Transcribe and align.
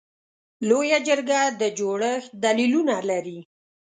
لویه 0.67 0.99
جرګه 1.07 1.41
د 1.59 1.61
جوړښت 1.79 2.29
دلیلونه 2.43 2.95
لري. 3.09 3.39